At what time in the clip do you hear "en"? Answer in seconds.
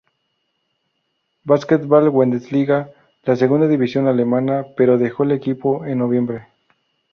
5.85-5.99